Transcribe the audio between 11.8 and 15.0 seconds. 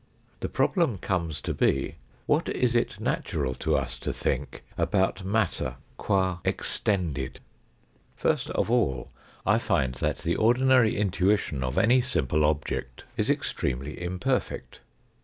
simple object is extremely imperfect.